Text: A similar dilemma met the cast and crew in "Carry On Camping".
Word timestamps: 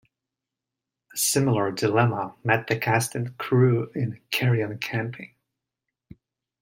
A 1.13 1.17
similar 1.19 1.71
dilemma 1.71 2.35
met 2.43 2.65
the 2.65 2.75
cast 2.75 3.13
and 3.13 3.37
crew 3.37 3.91
in 3.93 4.19
"Carry 4.31 4.63
On 4.63 4.75
Camping". 4.79 5.35